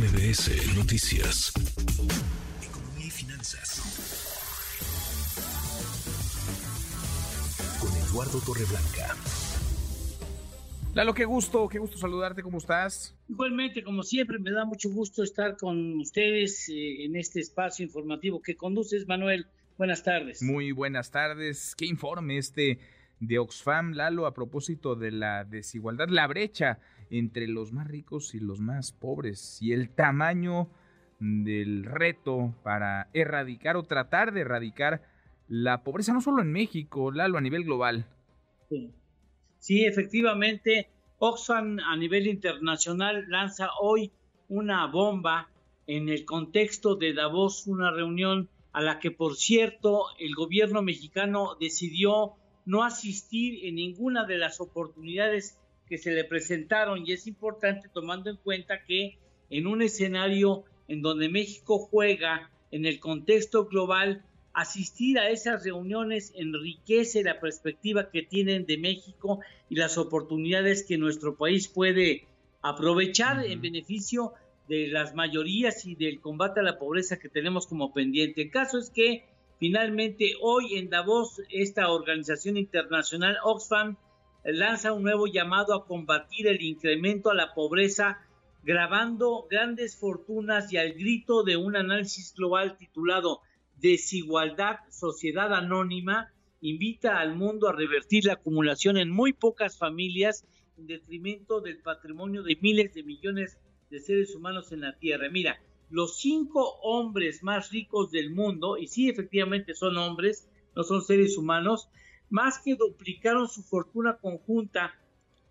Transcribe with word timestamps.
MBS 0.00 0.74
Noticias. 0.78 1.52
Economía 2.66 3.06
y 3.06 3.10
finanzas. 3.10 3.82
Con 7.78 7.94
Eduardo 8.08 8.40
Torreblanca. 8.40 9.14
Lalo, 10.94 11.12
qué 11.12 11.26
gusto, 11.26 11.68
qué 11.68 11.78
gusto 11.78 11.98
saludarte, 11.98 12.42
¿cómo 12.42 12.56
estás? 12.56 13.14
Igualmente, 13.28 13.84
como 13.84 14.02
siempre, 14.02 14.38
me 14.38 14.52
da 14.52 14.64
mucho 14.64 14.88
gusto 14.88 15.22
estar 15.22 15.58
con 15.58 16.00
ustedes 16.00 16.70
eh, 16.70 17.04
en 17.04 17.16
este 17.16 17.40
espacio 17.40 17.84
informativo 17.84 18.40
que 18.40 18.56
conduces, 18.56 19.06
Manuel. 19.06 19.48
Buenas 19.76 20.02
tardes. 20.02 20.42
Muy 20.42 20.72
buenas 20.72 21.10
tardes. 21.10 21.74
¿Qué 21.76 21.84
informe 21.84 22.38
este 22.38 22.78
de 23.18 23.38
Oxfam, 23.38 23.92
Lalo, 23.92 24.24
a 24.24 24.32
propósito 24.32 24.96
de 24.96 25.10
la 25.10 25.44
desigualdad, 25.44 26.08
la 26.08 26.26
brecha 26.26 26.78
entre 27.10 27.46
los 27.48 27.72
más 27.72 27.86
ricos 27.88 28.34
y 28.34 28.40
los 28.40 28.60
más 28.60 28.92
pobres 28.92 29.60
y 29.60 29.72
el 29.72 29.90
tamaño 29.90 30.68
del 31.18 31.84
reto 31.84 32.54
para 32.62 33.08
erradicar 33.12 33.76
o 33.76 33.82
tratar 33.82 34.32
de 34.32 34.40
erradicar 34.40 35.02
la 35.48 35.82
pobreza, 35.82 36.12
no 36.12 36.20
solo 36.20 36.42
en 36.42 36.52
México, 36.52 37.10
Lalo, 37.10 37.36
a 37.36 37.40
nivel 37.40 37.64
global. 37.64 38.06
Sí, 38.68 38.90
sí 39.58 39.84
efectivamente, 39.84 40.88
Oxfam 41.18 41.78
a 41.80 41.96
nivel 41.96 42.26
internacional 42.26 43.26
lanza 43.28 43.68
hoy 43.80 44.12
una 44.48 44.86
bomba 44.86 45.50
en 45.86 46.08
el 46.08 46.24
contexto 46.24 46.94
de 46.94 47.12
Davos, 47.12 47.66
una 47.66 47.90
reunión 47.90 48.48
a 48.72 48.80
la 48.80 48.98
que, 49.00 49.10
por 49.10 49.36
cierto, 49.36 50.04
el 50.18 50.34
gobierno 50.34 50.82
mexicano 50.82 51.56
decidió 51.58 52.34
no 52.64 52.84
asistir 52.84 53.66
en 53.66 53.74
ninguna 53.74 54.24
de 54.24 54.38
las 54.38 54.60
oportunidades 54.60 55.59
que 55.90 55.98
se 55.98 56.12
le 56.12 56.22
presentaron 56.22 57.04
y 57.04 57.12
es 57.12 57.26
importante 57.26 57.88
tomando 57.92 58.30
en 58.30 58.36
cuenta 58.36 58.84
que 58.84 59.18
en 59.50 59.66
un 59.66 59.82
escenario 59.82 60.62
en 60.86 61.02
donde 61.02 61.28
México 61.28 61.80
juega 61.80 62.48
en 62.70 62.86
el 62.86 63.00
contexto 63.00 63.66
global, 63.66 64.24
asistir 64.52 65.18
a 65.18 65.30
esas 65.30 65.64
reuniones 65.64 66.32
enriquece 66.36 67.24
la 67.24 67.40
perspectiva 67.40 68.08
que 68.10 68.22
tienen 68.22 68.66
de 68.66 68.78
México 68.78 69.40
y 69.68 69.74
las 69.74 69.98
oportunidades 69.98 70.84
que 70.84 70.96
nuestro 70.96 71.36
país 71.36 71.66
puede 71.66 72.24
aprovechar 72.62 73.44
en 73.44 73.60
beneficio 73.60 74.34
de 74.68 74.86
las 74.86 75.16
mayorías 75.16 75.84
y 75.86 75.96
del 75.96 76.20
combate 76.20 76.60
a 76.60 76.62
la 76.62 76.78
pobreza 76.78 77.18
que 77.18 77.28
tenemos 77.28 77.66
como 77.66 77.92
pendiente. 77.92 78.42
El 78.42 78.52
caso 78.52 78.78
es 78.78 78.90
que 78.90 79.24
finalmente 79.58 80.34
hoy 80.40 80.78
en 80.78 80.88
Davos 80.88 81.42
esta 81.50 81.90
organización 81.90 82.56
internacional 82.56 83.38
Oxfam 83.42 83.96
lanza 84.44 84.92
un 84.92 85.02
nuevo 85.02 85.26
llamado 85.26 85.74
a 85.74 85.86
combatir 85.86 86.46
el 86.46 86.62
incremento 86.62 87.30
a 87.30 87.34
la 87.34 87.54
pobreza, 87.54 88.18
grabando 88.62 89.46
grandes 89.50 89.96
fortunas 89.96 90.72
y 90.72 90.76
al 90.76 90.92
grito 90.92 91.42
de 91.42 91.56
un 91.56 91.76
análisis 91.76 92.34
global 92.34 92.76
titulado 92.76 93.40
Desigualdad, 93.76 94.80
Sociedad 94.90 95.54
Anónima, 95.54 96.32
invita 96.60 97.18
al 97.18 97.36
mundo 97.36 97.68
a 97.68 97.72
revertir 97.72 98.26
la 98.26 98.34
acumulación 98.34 98.98
en 98.98 99.10
muy 99.10 99.32
pocas 99.32 99.78
familias 99.78 100.44
en 100.76 100.86
detrimento 100.86 101.60
del 101.60 101.78
patrimonio 101.78 102.42
de 102.42 102.58
miles 102.60 102.92
de 102.94 103.02
millones 103.02 103.58
de 103.90 104.00
seres 104.00 104.34
humanos 104.34 104.72
en 104.72 104.82
la 104.82 104.96
Tierra. 104.96 105.28
Mira, 105.30 105.58
los 105.90 106.20
cinco 106.20 106.78
hombres 106.82 107.42
más 107.42 107.70
ricos 107.70 108.10
del 108.10 108.30
mundo, 108.30 108.76
y 108.76 108.86
sí 108.86 109.08
efectivamente 109.08 109.74
son 109.74 109.96
hombres, 109.96 110.48
no 110.76 110.84
son 110.84 111.02
seres 111.02 111.36
humanos, 111.36 111.88
más 112.30 112.60
que 112.60 112.76
duplicaron 112.76 113.48
su 113.48 113.62
fortuna 113.62 114.16
conjunta, 114.16 114.94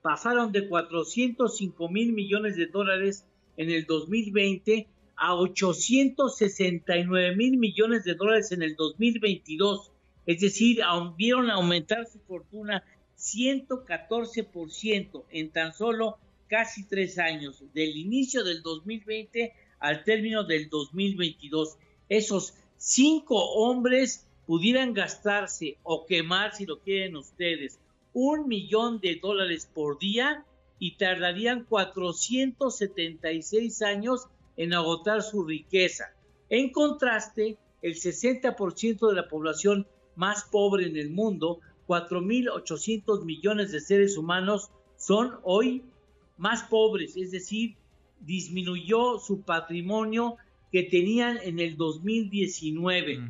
pasaron 0.00 0.52
de 0.52 0.66
405 0.68 1.88
mil 1.88 2.12
millones 2.12 2.54
de 2.56 2.66
dólares 2.66 3.24
en 3.56 3.70
el 3.70 3.84
2020 3.84 4.86
a 5.16 5.34
869 5.34 7.34
mil 7.36 7.56
millones 7.58 8.04
de 8.04 8.14
dólares 8.14 8.52
en 8.52 8.62
el 8.62 8.76
2022. 8.76 9.90
Es 10.26 10.40
decir, 10.40 10.78
vieron 11.16 11.50
aumentar 11.50 12.06
su 12.06 12.20
fortuna 12.20 12.84
114% 13.18 15.24
en 15.30 15.50
tan 15.50 15.74
solo 15.74 16.18
casi 16.46 16.84
tres 16.84 17.18
años, 17.18 17.64
del 17.74 17.96
inicio 17.96 18.44
del 18.44 18.62
2020 18.62 19.52
al 19.80 20.04
término 20.04 20.44
del 20.44 20.68
2022. 20.68 21.76
Esos 22.08 22.54
cinco 22.76 23.34
hombres 23.54 24.27
pudieran 24.48 24.92
gastarse 24.94 25.76
o 25.82 26.06
quemar, 26.06 26.54
si 26.54 26.64
lo 26.64 26.78
quieren 26.78 27.16
ustedes, 27.16 27.78
un 28.14 28.48
millón 28.48 28.98
de 28.98 29.16
dólares 29.16 29.68
por 29.74 29.98
día 29.98 30.46
y 30.78 30.96
tardarían 30.96 31.64
476 31.64 33.82
años 33.82 34.26
en 34.56 34.72
agotar 34.72 35.22
su 35.22 35.44
riqueza. 35.44 36.14
En 36.48 36.72
contraste, 36.72 37.58
el 37.82 37.96
60% 37.96 39.10
de 39.10 39.14
la 39.14 39.28
población 39.28 39.86
más 40.16 40.44
pobre 40.44 40.86
en 40.86 40.96
el 40.96 41.10
mundo, 41.10 41.60
4.800 41.86 43.26
millones 43.26 43.70
de 43.70 43.80
seres 43.80 44.16
humanos, 44.16 44.70
son 44.96 45.40
hoy 45.42 45.84
más 46.38 46.62
pobres, 46.62 47.18
es 47.18 47.32
decir, 47.32 47.76
disminuyó 48.20 49.18
su 49.18 49.42
patrimonio 49.42 50.38
que 50.72 50.84
tenían 50.84 51.36
en 51.42 51.60
el 51.60 51.76
2019. 51.76 53.20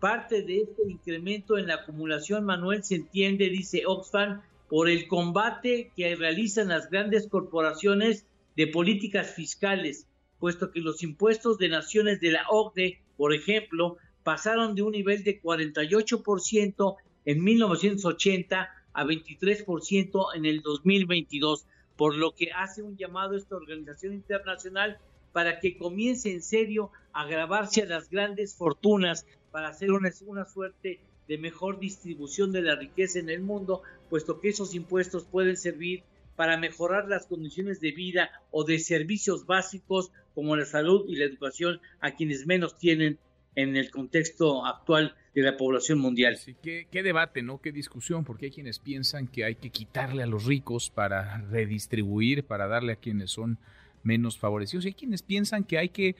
Parte 0.00 0.42
de 0.42 0.58
este 0.58 0.82
incremento 0.86 1.56
en 1.56 1.68
la 1.68 1.76
acumulación, 1.76 2.44
Manuel, 2.44 2.84
se 2.84 2.96
entiende, 2.96 3.48
dice 3.48 3.84
Oxfam, 3.86 4.42
por 4.68 4.88
el 4.88 5.08
combate 5.08 5.90
que 5.96 6.14
realizan 6.16 6.68
las 6.68 6.90
grandes 6.90 7.28
corporaciones 7.28 8.26
de 8.56 8.66
políticas 8.66 9.34
fiscales, 9.34 10.06
puesto 10.38 10.70
que 10.70 10.80
los 10.80 11.02
impuestos 11.02 11.58
de 11.58 11.68
naciones 11.68 12.20
de 12.20 12.32
la 12.32 12.44
OCDE, 12.50 13.00
por 13.16 13.34
ejemplo, 13.34 13.96
pasaron 14.22 14.74
de 14.74 14.82
un 14.82 14.92
nivel 14.92 15.24
de 15.24 15.40
48% 15.40 16.96
en 17.24 17.44
1980 17.44 18.68
a 18.92 19.04
23% 19.04 20.26
en 20.34 20.44
el 20.46 20.62
2022, 20.62 21.66
por 21.96 22.16
lo 22.16 22.34
que 22.34 22.50
hace 22.52 22.82
un 22.82 22.96
llamado 22.96 23.34
a 23.34 23.38
esta 23.38 23.56
organización 23.56 24.14
internacional 24.14 24.98
para 25.32 25.60
que 25.60 25.76
comience 25.76 26.32
en 26.32 26.42
serio 26.42 26.90
a 27.12 27.26
grabarse 27.26 27.82
a 27.82 27.86
las 27.86 28.08
grandes 28.10 28.54
fortunas 28.54 29.26
para 29.56 29.68
hacer 29.68 29.90
una, 29.90 30.10
una 30.26 30.44
suerte 30.44 31.00
de 31.26 31.38
mejor 31.38 31.80
distribución 31.80 32.52
de 32.52 32.60
la 32.60 32.76
riqueza 32.76 33.20
en 33.20 33.30
el 33.30 33.40
mundo, 33.40 33.80
puesto 34.10 34.38
que 34.38 34.50
esos 34.50 34.74
impuestos 34.74 35.24
pueden 35.24 35.56
servir 35.56 36.02
para 36.36 36.58
mejorar 36.58 37.08
las 37.08 37.24
condiciones 37.24 37.80
de 37.80 37.92
vida 37.92 38.28
o 38.50 38.64
de 38.64 38.78
servicios 38.78 39.46
básicos 39.46 40.12
como 40.34 40.56
la 40.56 40.66
salud 40.66 41.06
y 41.08 41.16
la 41.16 41.24
educación 41.24 41.80
a 42.00 42.16
quienes 42.16 42.46
menos 42.46 42.76
tienen 42.76 43.18
en 43.54 43.76
el 43.76 43.90
contexto 43.90 44.66
actual 44.66 45.16
de 45.34 45.40
la 45.40 45.56
población 45.56 46.00
mundial. 46.00 46.36
Sí, 46.36 46.54
qué, 46.62 47.02
debate, 47.02 47.40
¿no? 47.40 47.58
Qué 47.62 47.72
discusión, 47.72 48.24
porque 48.26 48.44
hay 48.44 48.52
quienes 48.52 48.78
piensan 48.78 49.26
que 49.26 49.46
hay 49.46 49.54
que 49.54 49.70
quitarle 49.70 50.22
a 50.22 50.26
los 50.26 50.44
ricos 50.44 50.90
para 50.90 51.38
redistribuir, 51.48 52.44
para 52.44 52.66
darle 52.66 52.92
a 52.92 52.96
quienes 52.96 53.30
son 53.30 53.58
menos 54.02 54.36
favorecidos, 54.36 54.84
y 54.84 54.88
hay 54.88 54.94
quienes 54.94 55.22
piensan 55.22 55.64
que 55.64 55.78
hay 55.78 55.88
que 55.88 56.14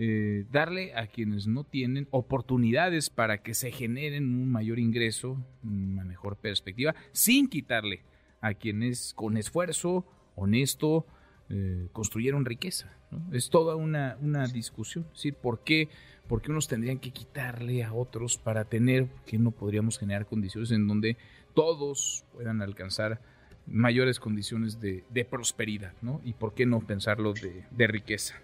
eh, 0.00 0.44
darle 0.52 0.94
a 0.94 1.08
quienes 1.08 1.48
no 1.48 1.64
tienen 1.64 2.06
oportunidades 2.12 3.10
para 3.10 3.42
que 3.42 3.52
se 3.52 3.72
generen 3.72 4.32
un 4.32 4.48
mayor 4.48 4.78
ingreso, 4.78 5.44
una 5.64 6.04
mejor 6.04 6.36
perspectiva, 6.36 6.94
sin 7.10 7.48
quitarle 7.48 8.04
a 8.40 8.54
quienes 8.54 9.12
con 9.14 9.36
esfuerzo 9.36 10.06
honesto 10.36 11.04
eh, 11.50 11.88
construyeron 11.92 12.44
riqueza. 12.44 12.96
Es 13.32 13.50
toda 13.50 13.74
una, 13.74 14.16
una 14.20 14.46
discusión. 14.46 15.04
Decir, 15.12 15.34
¿por 15.34 15.64
qué, 15.64 15.88
¿por 16.28 16.42
qué 16.42 16.52
unos 16.52 16.68
tendrían 16.68 17.00
que 17.00 17.10
quitarle 17.10 17.82
a 17.82 17.92
otros 17.92 18.38
para 18.38 18.66
tener, 18.66 19.08
que 19.26 19.36
no 19.36 19.50
podríamos 19.50 19.98
generar 19.98 20.26
condiciones 20.26 20.70
en 20.70 20.86
donde 20.86 21.16
todos 21.54 22.24
puedan 22.34 22.62
alcanzar 22.62 23.20
mayores 23.66 24.20
condiciones 24.20 24.78
de, 24.78 25.26
prosperidad? 25.28 25.94
¿no? 26.02 26.20
¿Y 26.22 26.34
por 26.34 26.54
qué 26.54 26.66
no 26.66 26.86
pensarlo 26.86 27.32
de, 27.32 27.64
de 27.72 27.86
riqueza? 27.88 28.36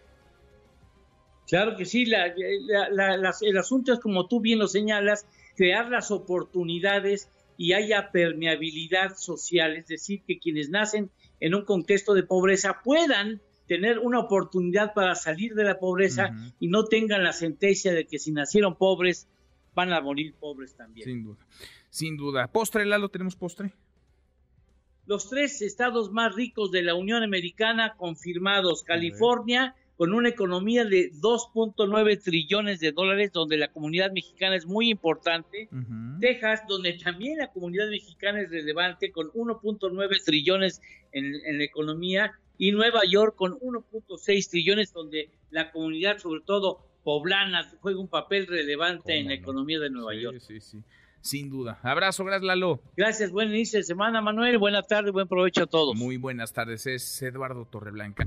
Claro 1.47 1.77
que 1.77 1.85
sí, 1.85 2.05
el 2.05 3.59
asunto 3.59 3.93
es 3.93 4.01
como 4.01 4.27
tú 4.27 4.41
bien 4.41 4.59
lo 4.59 4.69
señalas, 4.69 5.27
crear 5.57 5.91
las 5.91 6.11
oportunidades 6.11 7.31
y 7.57 7.73
haya 7.73 8.11
permeabilidad 8.11 9.17
social, 9.17 9.77
es 9.77 9.87
decir, 9.87 10.23
que 10.27 10.39
quienes 10.39 10.71
nacen 10.71 11.11
en 11.41 11.55
un 11.55 11.65
contexto 11.65 12.15
de 12.15 12.23
pobreza 12.23 12.81
puedan 12.83 13.41
tener 13.67 13.99
una 13.99 14.21
oportunidad 14.21 14.93
para 14.95 15.15
salir 15.15 15.55
de 15.55 15.65
la 15.65 15.79
pobreza 15.79 16.31
y 16.61 16.69
no 16.69 16.85
tengan 16.85 17.23
la 17.23 17.33
sentencia 17.33 17.93
de 17.93 18.07
que 18.07 18.19
si 18.19 18.33
nacieron 18.33 18.77
pobres 18.77 19.29
van 19.75 19.93
a 19.93 20.01
morir 20.01 20.35
pobres 20.35 20.75
también. 20.77 21.07
Sin 21.07 21.25
duda, 21.25 21.47
sin 21.91 22.17
duda. 22.17 22.47
¿Postre, 22.49 22.85
Lalo? 22.85 23.09
¿Tenemos 23.09 23.37
postre? 23.37 23.73
Los 25.07 25.29
tres 25.29 25.61
estados 25.63 26.11
más 26.13 26.35
ricos 26.35 26.71
de 26.71 26.83
la 26.83 26.95
Unión 26.95 27.23
Americana 27.23 27.95
confirmados, 27.97 28.83
California, 28.85 29.75
con 29.97 30.13
una 30.13 30.29
economía 30.29 30.85
de 30.85 31.13
2.9 31.13 32.23
trillones 32.23 32.81
de 32.81 32.93
dólares, 32.93 33.33
donde 33.33 33.57
la 33.57 33.69
comunidad 33.69 34.11
mexicana 34.13 34.57
es 34.57 34.67
muy 34.67 34.91
importante. 34.91 35.69
Texas, 36.21 36.63
donde 36.69 36.95
también 36.95 37.39
la 37.39 37.53
comunidad 37.53 37.89
mexicana 37.89 38.41
es 38.41 38.51
relevante, 38.51 39.13
con 39.13 39.29
1.9 39.29 40.25
trillones 40.25 40.81
en, 41.13 41.59
la 41.59 41.65
economía. 41.65 42.33
y 42.59 42.73
Nueva 42.73 43.03
York 43.09 43.37
con 43.37 43.53
1.6 43.53 44.51
trillones, 44.51 44.93
donde 44.93 45.31
la 45.51 45.71
comunidad, 45.71 46.19
sobre 46.19 46.41
todo 46.41 46.81
poblana, 47.05 47.71
juega 47.81 48.01
un 48.01 48.09
papel 48.09 48.47
relevante 48.47 49.19
en 49.19 49.29
la 49.29 49.35
economía 49.35 49.79
de 49.79 49.91
Nueva 49.91 50.15
York. 50.15 50.39
Sí, 50.41 50.61
sí, 50.61 50.79
sin 51.21 51.51
duda. 51.51 51.79
Abrazo, 51.83 52.25
gracias 52.25 52.47
Lalo. 52.47 52.81
Gracias, 52.97 53.31
buen 53.31 53.51
inicio 53.51 53.79
de 53.79 53.85
semana, 53.85 54.21
Manuel. 54.21 54.59
Buenas 54.59 54.89
tardes, 54.89 55.13
buen 55.13 55.29
provecho 55.29 55.65
a 55.65 55.67
todos. 55.67 55.95
Muy 55.97 56.17
buenas 56.17 56.53
tardes, 56.53 56.87
es 56.87 57.23
Eduardo 57.23 57.67
Torreblanca. 57.67 58.27